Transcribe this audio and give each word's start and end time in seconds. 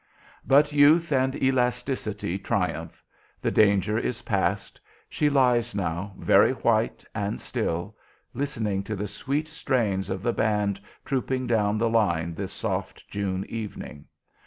But 0.47 0.71
youth 0.71 1.11
and 1.11 1.35
elasticity 1.35 2.39
triumph. 2.39 3.03
The 3.39 3.51
danger 3.51 3.99
is 3.99 4.23
passed. 4.23 4.81
She 5.07 5.29
lies 5.29 5.75
now, 5.75 6.15
very 6.17 6.53
white 6.53 7.05
and 7.13 7.39
still, 7.39 7.95
listening 8.33 8.81
to 8.85 8.95
the 8.95 9.07
sweet 9.07 9.47
strains 9.47 10.09
of 10.09 10.23
the 10.23 10.33
band 10.33 10.81
trooping 11.05 11.45
down 11.45 11.77
the 11.77 11.87
line 11.87 12.33
this 12.33 12.51
soft 12.51 13.07
June 13.11 13.45
evening. 13.47 14.05